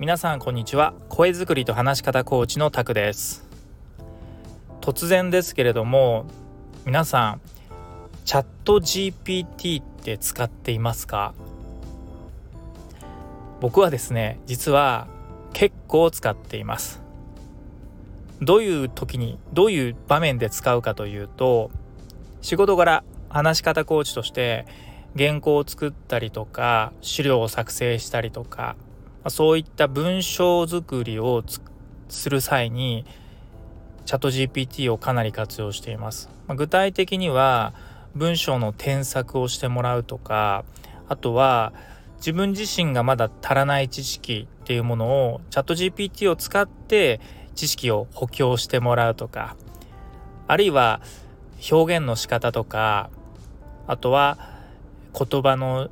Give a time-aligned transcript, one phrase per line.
[0.00, 0.94] 皆さんこんにちは。
[1.10, 3.46] 声作りと話し方コーチのタクです。
[4.80, 6.24] 突然ですけれども
[6.86, 7.40] 皆さん
[8.24, 11.34] チャット GPT って使っていますか？
[13.60, 15.06] 僕はですね実は
[15.52, 17.02] 結構使っています。
[18.40, 21.70] どういう時にどういう場面で使うかというと
[22.40, 24.64] 仕事柄話し方コーチとして
[25.14, 28.76] 原稿を作ったりとか資料を作成したりとか
[29.28, 31.44] そういった文章作りを
[32.08, 33.04] する際に
[34.06, 36.30] チャット GPT をかなり活用しています。
[36.48, 37.74] 具体的には
[38.14, 40.64] 文章の添削をしてもらうとか
[41.08, 41.72] あとは
[42.16, 47.20] 自分自身がまだ足らない知識っていうものをチャット GPT を使って
[47.54, 49.56] 知識を補強してもらうとか
[50.48, 51.00] あるいは
[51.70, 53.10] 表現の仕方とか
[53.86, 54.38] あとは
[55.12, 55.90] 言葉の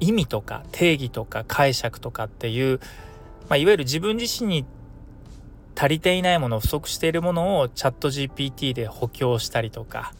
[0.00, 2.80] 意味とか定義とか解釈とかっていう、
[3.48, 4.64] まあ、いわゆる自分自身に
[5.76, 10.12] 足りていないもの不足しているものをチャット GPT で補強したりとか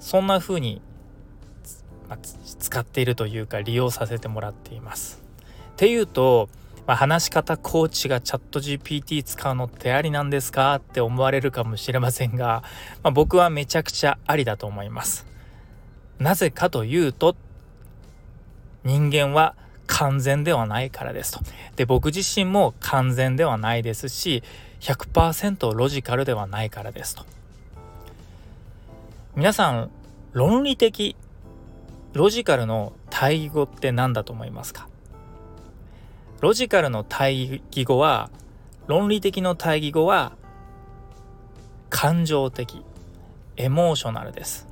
[0.00, 0.82] そんな風に、
[2.10, 5.22] まあ、使っているというか利用させてもらっています。
[5.72, 6.50] っていうと、
[6.86, 12.62] まあ、話し方コーチがチャット GPT 使うのってありなんですかって思われるかもしれませんが、
[13.02, 15.26] まあ、僕はめちゃくちゃありだと思います。
[16.18, 17.34] なぜかというと
[18.84, 19.54] 人間は
[19.86, 21.40] 完全ではないからですと。
[21.76, 24.42] で僕自身も完全ではないですし
[24.80, 27.24] 100%ロジカルではないからですと。
[29.36, 29.90] 皆さん
[30.32, 31.16] 論理的
[32.12, 34.88] ロジカルの対義語って何だと思いますか？
[36.40, 38.30] ロジカルの対義語は
[38.86, 40.32] 論理的の対義語は
[41.90, 42.84] 感情的
[43.56, 44.68] エモーショナルです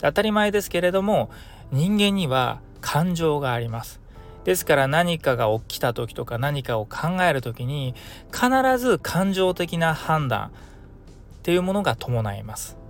[0.00, 1.30] 当たり前ですけれども
[1.72, 4.00] 人間には感情があります
[4.44, 7.94] ですから何かが起きた時とか何かを考える時に
[8.32, 10.50] 必ず感情的な判断っ
[11.42, 12.80] ていうものが伴います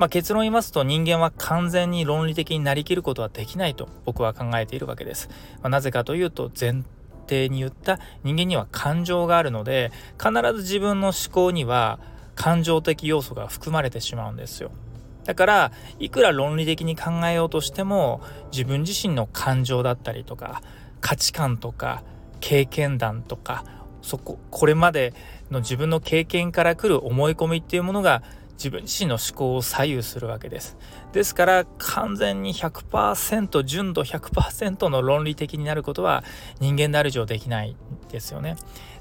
[0.00, 5.28] まあ、結論言いますと人間は完全に論理的になりきることはできないと僕は考えているわけです。
[5.60, 6.84] まあ、なぜかというと前
[7.28, 11.98] 提に言った人間には感情があるので必ず自分の思考には
[12.34, 14.70] 感情的要素が含まれてしまうんですよ。
[15.30, 18.20] だからいくら論理的に考えようとしても
[18.50, 20.60] 自分自身の感情だったりとか
[21.00, 22.02] 価値観とか
[22.40, 23.64] 経験談とか
[24.02, 25.14] そここれまで
[25.52, 28.24] の自分の経験からくる思い込みっていうものが
[28.60, 30.76] 自分自身の思考を左右するわけです。
[31.12, 36.22] ですから完全に100%純度100%の論理的になることは
[36.60, 37.74] 人間である以上できない
[38.10, 38.56] ですよね。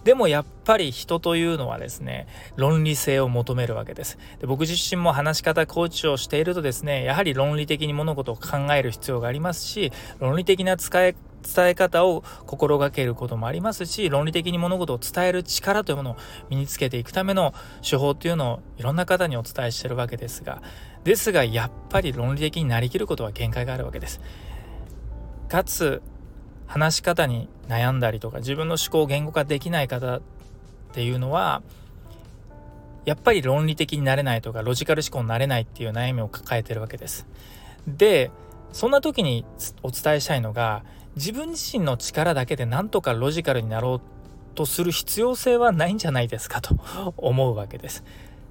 [0.06, 16.18] でもやっぱり人というのはですね論理性を求めるわけですで僕自身も話し方コーチをしているとですねやはり論理的に物事を考える必要がありますし論理的な使い伝え方を心がけることもありますし論理的に物事を伝える力というものを
[16.50, 17.54] 身につけていくための
[17.88, 20.62] 手法っていうのをいろんな方にお伝えしてるわけですが
[21.04, 24.20] ですがやっぱり論理的になりきることは限界があるわけです。
[25.48, 26.02] かつ
[26.68, 30.22] 話し方に悩んだりとか自分の思考を言語化できない方っ
[30.94, 31.64] ていうのは
[33.06, 37.26] やっぱり論理的になれないとかロジカル思考になれないっていう悩みを抱えてるわけです。
[37.88, 38.30] で
[38.72, 39.46] そんな時に
[39.84, 40.84] お伝えしたいのが
[41.16, 44.02] 自分自身の力だけでなんとかロジカルになろう
[44.56, 46.76] とする必要性はないんじゃないですかと
[47.18, 48.04] 思うわけです。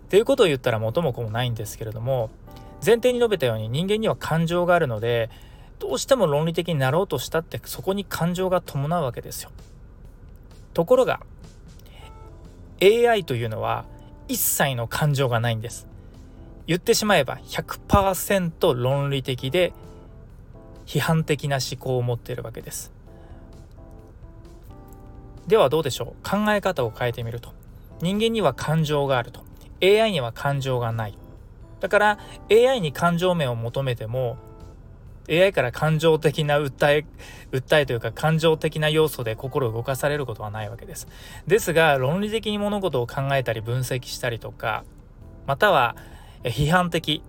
[0.09, 2.31] ということを言ったら元も子もないんですけれども
[2.85, 5.29] 前提に述べたように人間には感情があるので
[5.79, 9.51] どうしても論理的になろうとしたってそこに感情が伴うわけですよ。
[10.73, 11.21] ところが
[12.81, 13.85] AI というのは
[14.29, 15.87] 一切の感情がないんです。
[16.67, 19.73] 言ってしまえば100%論理的で
[20.89, 22.91] 批判的な思考を持っているわけです。
[25.47, 26.29] ではどうでしょう？
[26.29, 27.53] 考え方を変えてみると。
[28.01, 29.45] 人間には感情があると。
[29.83, 31.19] AI には感情がない。
[31.81, 32.19] だから
[32.51, 34.39] AI に感情面を求めても
[35.29, 37.05] AI から感情的な訴え
[37.53, 41.07] 訴えというか感情的な要素で心を動かされることはないわけです。
[41.47, 44.85] ですが論理的に物事を考えたり分析したりとか
[45.47, 45.97] または
[46.45, 47.23] 批判的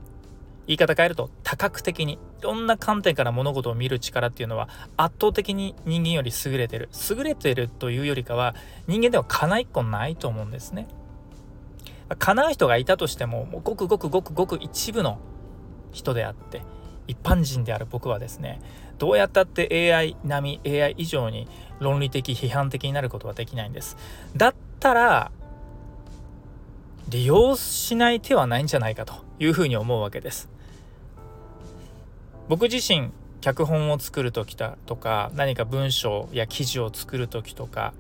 [0.66, 6.90] 言い方変えると多角的にろんな観点から物事を見る力っていうのは圧倒的に人間より優れてる。
[7.10, 8.56] 優れてるというよりかは
[8.88, 10.88] 人間ではかな一個ないと思うんですね。
[12.18, 15.20] 叶う人がいたとしてももうごくごくごくごく一部の
[15.92, 16.64] 人であって
[17.08, 18.62] 一般人である僕はですね
[18.98, 21.48] どうやったって AI 並み AI 以上に
[21.80, 23.98] 論理的批判的になることはできないんです。
[24.36, 25.32] だったら
[27.08, 30.50] 利用しない手はないんじゃないかというふうに思うわけです。
[32.50, 33.12] 僕自身
[33.42, 37.94] 脚本を作る時だとか何か文章や記事を作る時とか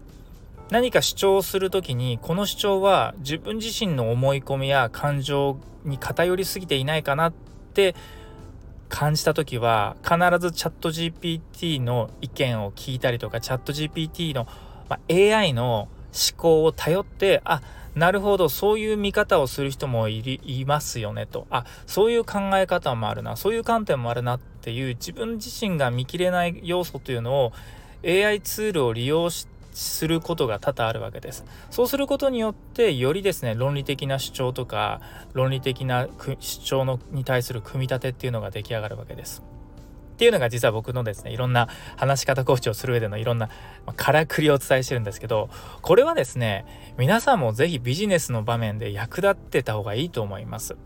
[0.71, 7.33] 何か主張する時にこの主張は自分自身の思い込みや感情に偏りすぎていないかなっ
[7.73, 7.95] て
[8.89, 14.47] 感じた時は必ずチャット GPT の意見を聞いたりとかチャット GPT の、
[14.89, 17.61] まあ、AI の思考を頼ってあ
[17.95, 27.53] なるほどそういう見方をする人もいますよねとあそういう考え方もあるなそういう観点もあるなっていう自分自身が見切れない要素というのを
[28.05, 31.45] AI ツールを利用しすることが多々あるわけです。
[31.69, 34.99] そうすることによってよりですね論理的な主張とか
[35.33, 36.07] 論理的な
[36.39, 39.41] 主張のに対する組み立てっていうのが出来上がるわけです。
[40.19, 43.49] っていうのが実は僕のですねいろんな話し方コーチをする上でのいろんな
[43.95, 45.49] からくりをお伝えしてるんですけど
[45.81, 46.65] これはですね
[46.97, 50.73] 皆さんも是非ビジネスの場面で役立ってた方がいいと思います。
[50.73, 50.79] 思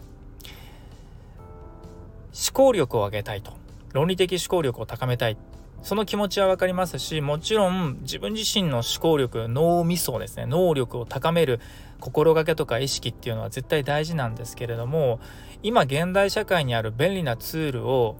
[2.54, 3.54] 考力を上げたいと
[3.94, 5.38] 論理的思考力を高めたい
[5.82, 11.60] その気持ちは分かりますしもちろん自分自身の思考力脳みそですね能力を高める
[12.00, 15.20] 心がけとか意識っていうのは絶対大事なんですけれども
[15.62, 18.18] 今現代社会にある便利なツールを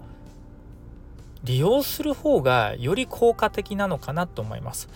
[1.44, 4.88] 利用する方がより効果的なのかなと思います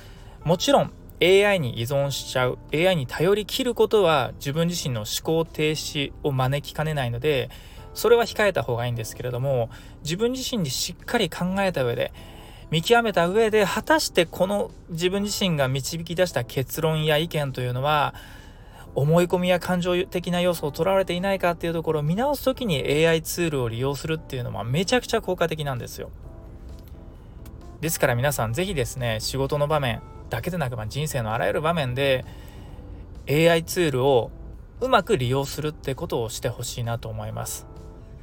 [0.45, 7.51] もちろん AI に依存しちゃう AI に頼りきることは自分自身の思考停止を招きかねないので
[7.93, 9.71] それは控えた方がいいんですけれども
[10.03, 12.13] 自分自身にしっかり考えた上で
[12.71, 18.15] 見極めた上で果たしてこの自分自身が導き出した結論や意見というのは
[18.95, 26.11] 思い込みや感情的な要素をとらわれていないかっていうところを見直す時に AI ツールを利用するっていうのはめちゃくちゃ効果的なんですよ。
[27.81, 32.25] ですから皆さん是非ですね仕事の場面だけでなく、人生のあらゆる場面で
[33.29, 34.31] AI ツールを
[34.81, 37.67] うまく利用するってことをしてほしいなと思います。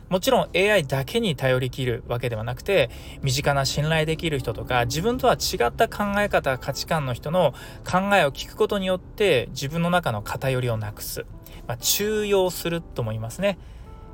[0.09, 2.91] もちろん AI だけに頼りきるわけではなくて
[3.23, 7.53] 身近な信頼できる人とか自分とは違った考え方価値観の人の
[7.83, 11.25] 考えを聞くことによって自分の中の偏りをなくす、
[11.67, 13.57] まあ、中庸するとも言いますね。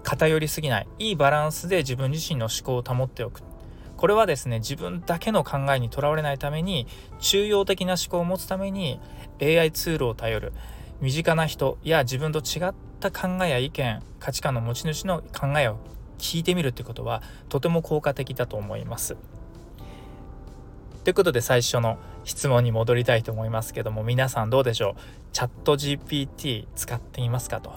[0.04, 0.88] 偏りすぎない。
[0.98, 3.51] いいバランスで自分自身の思考を保っておく。
[4.02, 6.88] これはですね自分だけの考えにとらわれないために
[7.20, 9.00] 中庸的な思考を持つために
[9.40, 10.54] AI ツールを頼る
[11.02, 15.78] 身近な人や自分と違った考えや意見価値観の持ち主の考えを
[16.18, 19.18] 聞いてみるってことはとても効果的だと思います。
[21.04, 25.02] ということで最初の質問に戻りたいと思いますけども皆さんどうでしょう？
[25.32, 27.74] チャット GPT 使ってみますかと。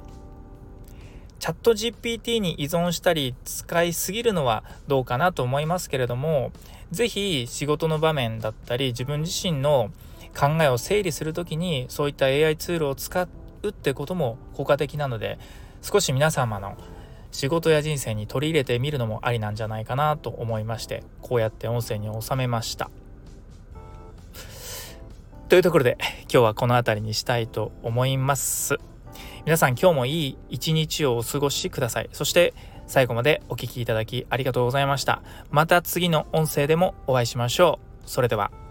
[1.44, 6.52] チャット GPT に依存したり使いすぎるのはどうかなと思いますけれども
[6.91, 9.91] 是非仕事の場面だったり自分自身の
[10.35, 13.29] 考えを整理する時にそういった AI ツールを使
[13.62, 15.38] うってことも効果的なので
[15.82, 16.79] 少し皆様の
[17.31, 22.90] 仕事や人生に取り入れてみるのもありなんじゃないかなと思いましてこうやって音声に収めました。
[25.50, 28.79] というところで今日はこの辺りにしたいと思います。
[29.44, 32.08] 皆さん今日もいい一日をお過ごしください。
[32.12, 32.55] そして
[32.87, 35.23] 最後までお聴きいただきありがとうございました。
[35.50, 38.08] また次の音声でもお会いしましょう。
[38.08, 38.63] それでは。